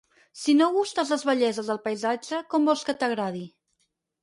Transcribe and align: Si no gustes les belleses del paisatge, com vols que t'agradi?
Si 0.43 0.53
no 0.61 0.69
gustes 0.77 1.11
les 1.15 1.25
belleses 1.31 1.69
del 1.73 1.81
paisatge, 1.85 2.41
com 2.55 2.67
vols 2.73 2.85
que 2.91 2.99
t'agradi? 3.05 3.47